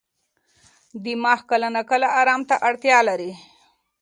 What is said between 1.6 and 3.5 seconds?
ناکله ارام ته اړتیا لري.